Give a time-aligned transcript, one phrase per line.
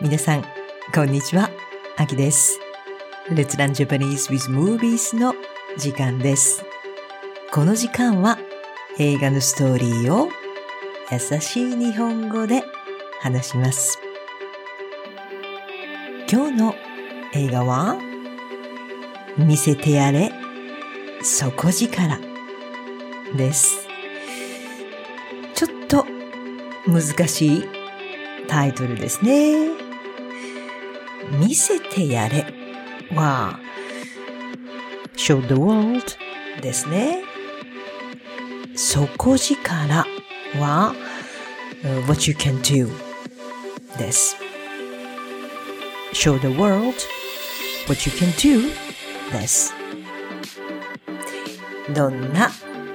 [0.00, 0.44] 皆さん、
[0.94, 1.50] こんにちは。
[1.96, 2.60] あきです。
[3.30, 5.34] Let's Learn Japanese with Movies の
[5.76, 6.64] 時間です。
[7.50, 8.38] この時間は
[9.00, 10.28] 映画のストーリーを
[11.10, 12.62] 優しい日本語で
[13.22, 13.98] 話します。
[16.30, 16.74] 今日の
[17.34, 17.96] 映画は
[19.36, 20.30] 見せてやれ、
[21.24, 22.20] 底力
[23.36, 23.88] です。
[25.56, 26.06] ちょっと
[26.86, 27.64] 難しい
[28.46, 29.77] タイトルですね。
[31.38, 32.44] 見せてやれ
[33.14, 33.60] は
[35.16, 36.02] show the world
[36.60, 37.22] ですね。
[38.74, 40.04] 底力
[40.58, 40.94] は
[41.82, 42.90] uh, what you can do
[43.96, 44.36] です。
[46.12, 46.94] show the world
[47.86, 48.72] what you can do
[49.30, 49.72] です。
[51.94, 52.50] どんな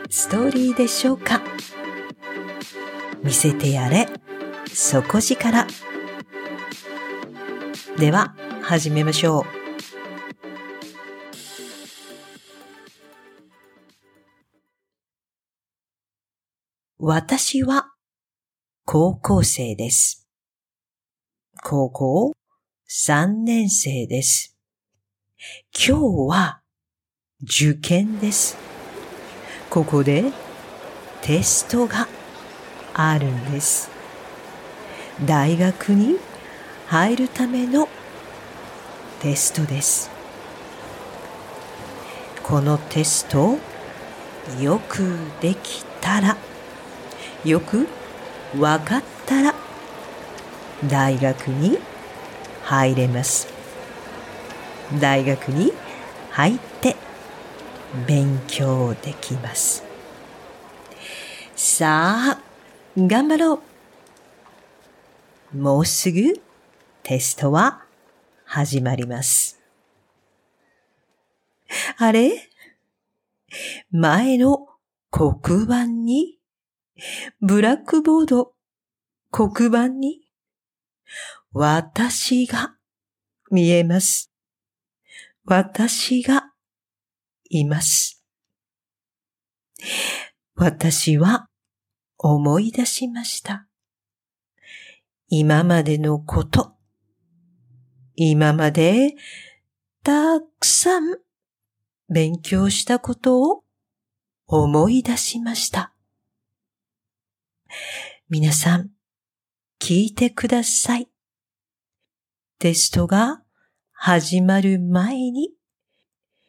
[0.10, 1.42] ストーリーでしょうか
[3.24, 4.10] 見せてやれ、
[4.68, 5.66] 底力。
[7.98, 9.44] では、始めましょう。
[16.98, 17.94] 私は
[18.86, 20.28] 高校生です。
[21.62, 22.34] 高校
[22.90, 24.58] 3年生です。
[25.72, 26.62] 今日は
[27.44, 28.58] 受験です。
[29.70, 30.24] ここで
[31.22, 32.08] テストが
[32.96, 33.92] あるんです。
[35.28, 36.33] 大学に
[36.94, 37.90] 入るための
[39.20, 40.12] テストです。
[42.44, 43.58] このテストを
[44.62, 46.38] よくできたら、
[47.44, 47.88] よく
[48.60, 49.56] わかったら、
[50.88, 51.80] 大学に
[52.62, 53.48] 入れます。
[55.02, 55.74] 大学に
[56.30, 56.96] 入って
[58.06, 59.84] 勉強できます。
[61.56, 62.40] さあ、
[62.96, 63.62] 頑張ろ
[65.56, 65.58] う。
[65.58, 66.40] もうすぐ
[67.04, 67.84] テストは
[68.46, 69.60] 始まります。
[71.98, 72.50] あれ？
[73.92, 74.70] 前の
[75.12, 76.40] 黒板に、
[77.42, 78.54] ブラックボード、
[79.32, 80.22] 黒板に、
[81.52, 82.78] 私が
[83.52, 84.32] 見えます。
[85.44, 86.54] 私が
[87.50, 88.24] います。
[90.56, 91.50] 私は
[92.18, 93.68] 思い出しました。
[95.28, 96.78] 今までのこと、
[98.16, 99.16] 今まで
[100.04, 101.18] たくさん
[102.10, 103.64] 勉強したことを
[104.48, 105.94] 思い出しました。
[108.30, 108.90] 皆さん、
[109.80, 111.10] 聞いてください。
[112.60, 113.42] テストが
[113.92, 115.50] 始まる前に、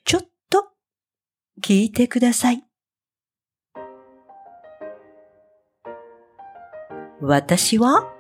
[0.05, 0.69] ちょっと
[1.63, 2.65] 聞いてください。
[7.21, 8.13] 私は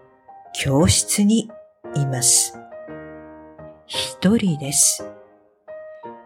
[0.55, 1.50] 教室に
[1.94, 2.64] います。
[3.87, 5.06] 一人です。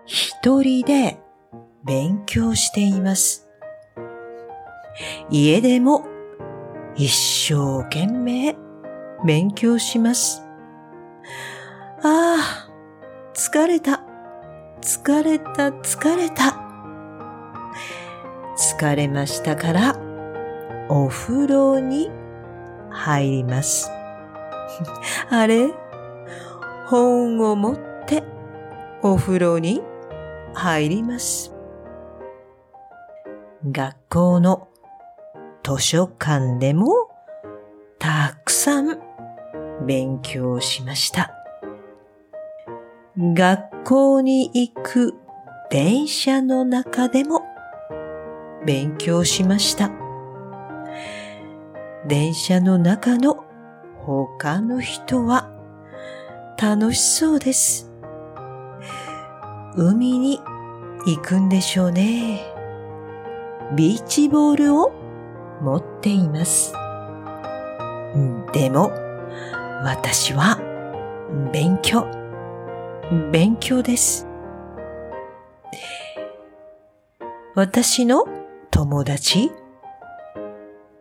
[0.06, 1.18] 一人で
[1.84, 3.48] 勉強しています。
[5.30, 6.06] 家でも
[6.96, 8.56] 一生懸命
[9.24, 10.42] 勉強します。
[12.02, 12.68] ああ、
[13.34, 14.02] 疲れた。
[14.80, 16.64] 疲れた、疲れた。
[18.56, 19.96] 疲れましたから、
[20.88, 22.10] お風呂に
[22.90, 23.90] 入ります。
[25.30, 25.87] あれ？
[26.88, 28.24] 本を持って
[29.02, 29.82] お風呂に
[30.54, 31.52] 入ります。
[33.70, 34.68] 学校の
[35.62, 37.10] 図書館でも
[37.98, 38.98] たくさん
[39.86, 41.30] 勉強しました。
[43.18, 45.14] 学校に行く
[45.70, 47.42] 電車の中でも
[48.64, 49.90] 勉強しました。
[52.06, 53.44] 電車の中の
[54.06, 55.57] 他の人は
[56.60, 57.88] 楽しそうです。
[59.76, 60.40] 海に
[61.06, 62.40] 行くんでしょうね。
[63.76, 64.92] ビーチボールを
[65.62, 66.72] 持っています。
[68.52, 68.90] でも、
[69.84, 70.58] 私は
[71.52, 72.06] 勉強、
[73.30, 74.26] 勉強です。
[77.54, 78.24] 私の
[78.72, 79.52] 友達、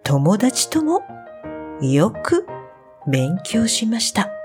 [0.03, 1.01] 友達とも
[1.81, 2.45] よく
[3.07, 4.36] 勉強しました。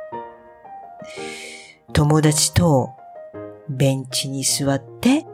[2.02, 2.90] 友達と
[3.69, 5.25] ベンチに座って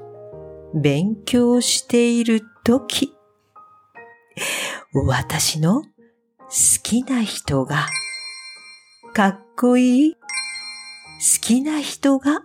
[0.75, 3.15] 勉強しているとき、
[4.93, 5.89] 私の好
[6.83, 7.87] きな人が、
[9.15, 10.19] かっこいい、好
[11.41, 12.43] きな人が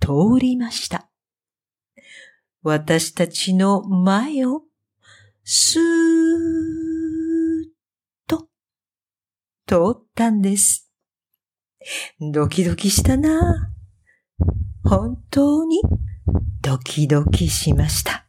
[0.00, 0.08] 通
[0.40, 1.10] りました。
[2.62, 4.62] 私たちの前を
[5.44, 7.68] スーッ
[8.26, 8.48] と
[9.66, 10.89] 通ったんです。
[12.20, 13.72] ドキドキしたな。
[14.84, 15.80] 本当に？
[16.60, 18.26] ドキドキしました。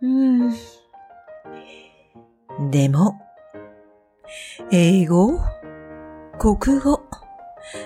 [0.00, 0.54] うん。
[2.70, 3.20] でも、
[4.70, 5.38] 英語、
[6.38, 7.02] 国語、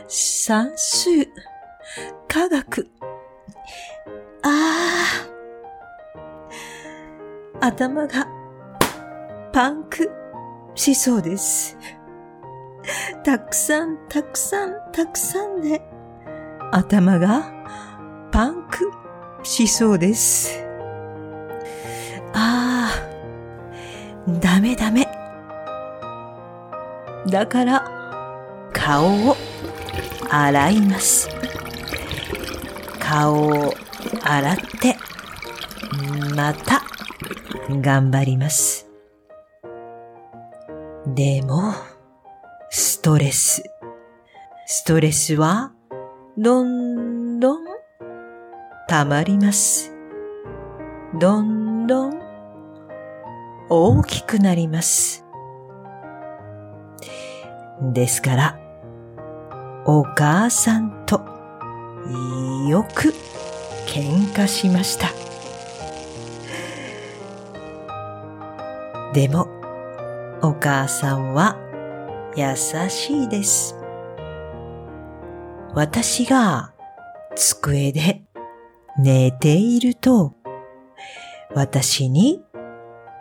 [0.06, 1.08] 算数、
[2.28, 2.88] 科学。
[4.44, 5.04] あ
[7.60, 8.26] あ、頭が
[9.52, 10.10] パンク
[10.74, 11.76] しそうです。
[13.24, 15.82] たくさんたくさんたくさんで
[16.70, 17.52] 頭が
[18.30, 18.90] パンク
[19.42, 20.64] しそうです。
[22.34, 25.06] ああ、ダメダメ。
[27.28, 27.84] だから
[28.72, 29.36] 顔を
[30.30, 31.28] 洗います。
[32.98, 33.74] 顔を
[34.22, 34.96] 洗って、
[36.34, 36.82] また
[37.68, 38.88] 頑張ります。
[41.06, 41.74] でも、
[42.74, 43.62] ストレス。
[44.64, 45.72] ストレスは、
[46.38, 47.66] どんどん、
[48.88, 49.92] 溜まります。
[51.20, 52.18] どんどん、
[53.68, 55.22] 大きくなります。
[57.92, 58.58] ですから、
[59.84, 61.20] お母さんと、
[62.70, 63.12] よく
[63.86, 65.08] 喧嘩しました。
[69.12, 69.46] でも、
[70.40, 71.61] お母さんは
[72.34, 72.56] 優
[72.88, 73.76] しいです。
[75.74, 76.72] 私が
[77.36, 78.22] 机で
[78.98, 80.34] 寝ていると、
[81.54, 82.42] 私に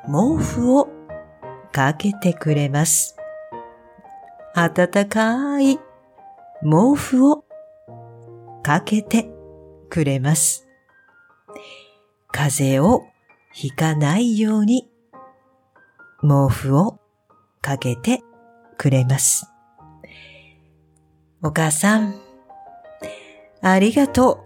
[0.05, 0.87] 毛布を
[1.71, 3.17] かけてくれます。
[4.53, 5.77] 暖かい
[6.61, 7.45] 毛布を
[8.63, 9.29] かけて
[9.89, 10.67] くれます。
[12.31, 13.03] 風邪を
[13.51, 14.89] ひかないように
[16.21, 16.99] 毛布を
[17.61, 18.21] かけて
[18.81, 19.45] くれます。
[21.43, 22.15] お母さん、
[23.61, 24.43] ありがと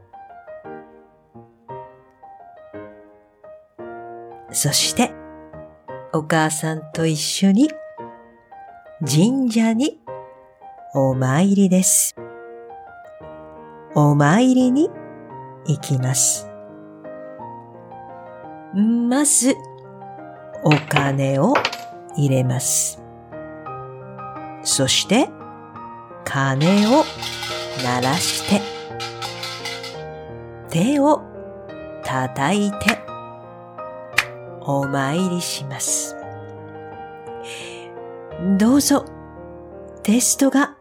[3.79, 4.53] う。
[4.53, 5.13] そして、
[6.11, 7.69] お母さんと一緒に
[8.99, 10.01] 神社に
[10.93, 12.13] お参りです。
[13.95, 14.89] お参りに
[15.65, 16.49] 行きます。
[18.73, 19.55] まず、
[20.65, 21.53] お金を
[22.17, 23.04] 入れます。
[24.65, 25.29] そして、
[26.25, 27.05] 鐘を
[27.83, 28.61] 鳴らして、
[30.69, 31.21] 手を
[32.03, 32.99] 叩いて、
[34.61, 36.17] お参りします。
[38.57, 39.05] どうぞ、
[40.01, 40.75] テストが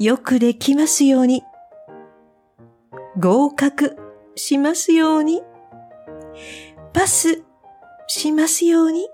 [0.00, 1.44] よくできますように、
[3.16, 3.96] 合格
[4.34, 5.42] しますように、
[6.92, 7.44] パス
[8.08, 9.08] しますように、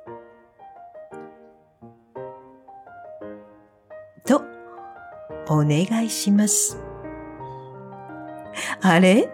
[5.48, 6.78] お願いします。
[8.80, 9.28] あれ？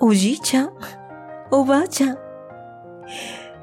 [0.00, 0.72] おじいちゃん、
[1.50, 2.18] おばあちゃん？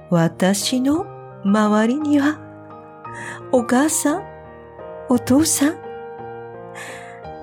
[0.10, 1.06] 私の
[1.44, 2.39] 周りには、
[3.51, 4.24] お母さん、
[5.10, 5.77] お父さん、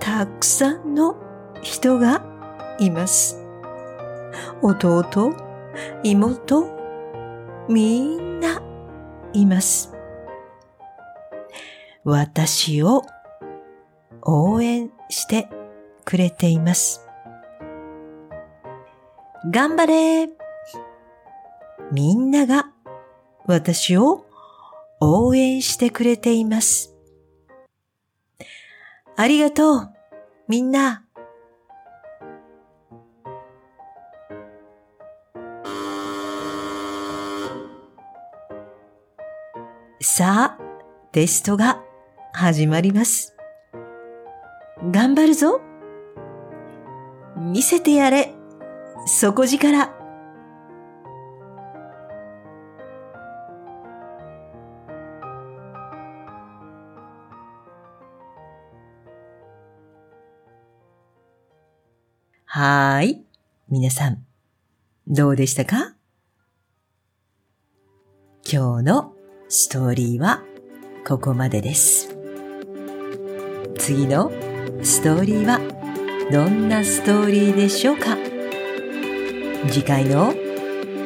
[0.01, 1.17] たくさんの
[1.63, 2.25] 人が
[2.79, 3.39] います。
[4.63, 5.35] 弟、
[6.03, 6.67] 妹、
[7.69, 8.63] みんな
[9.33, 9.95] います。
[12.05, 13.03] 私を
[14.23, 15.49] 応援して
[16.05, 17.07] くれています。
[19.51, 20.29] 頑張れ
[21.93, 22.71] みんなが
[23.47, 24.27] 私を
[25.01, 26.95] 応援してくれています。
[29.17, 29.91] ありがとう
[30.49, 31.05] みんな
[40.03, 40.63] さあ、
[41.13, 41.83] テストが
[42.33, 43.37] 始まります。
[44.91, 45.61] 頑張るぞ
[47.37, 48.35] 見せてやれ
[49.07, 49.91] 底力
[62.47, 63.25] はーい。
[63.69, 64.25] 皆さん、
[65.07, 65.95] どうでしたか？
[68.51, 69.15] 今日の
[69.49, 70.43] ストーリーは
[71.07, 72.10] ここまでです。
[73.91, 74.31] 次の
[74.85, 75.59] ストーリーは
[76.31, 78.17] どんなストーリーでしょうか？
[79.69, 80.33] 次回の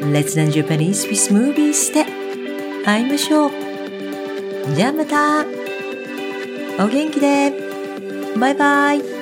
[0.02, 2.04] Let's Learn Japanese with Movies で
[2.84, 3.50] 会いましょう。
[4.74, 5.46] じゃあまた。
[6.84, 7.54] お元気で。
[8.38, 9.13] バイバイ。